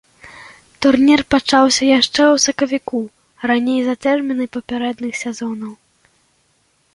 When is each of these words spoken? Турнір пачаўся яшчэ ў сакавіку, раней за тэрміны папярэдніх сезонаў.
Турнір 0.83 1.19
пачаўся 1.33 1.83
яшчэ 1.99 2.23
ў 2.23 2.35
сакавіку, 2.45 3.01
раней 3.51 3.79
за 3.89 3.95
тэрміны 4.07 4.45
папярэдніх 4.57 5.13
сезонаў. 5.23 5.71